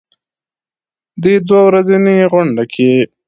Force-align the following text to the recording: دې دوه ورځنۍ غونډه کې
دې 1.23 1.35
دوه 1.47 1.61
ورځنۍ 1.67 2.17
غونډه 2.31 2.63
کې 2.73 2.91